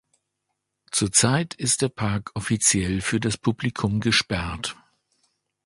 Zurzeit 0.89 1.53
ist 1.53 1.83
der 1.83 1.89
Park 1.89 2.31
offiziell 2.33 3.01
für 3.01 3.19
das 3.19 3.37
Publikum 3.37 3.99
gesperrt. 3.99 4.75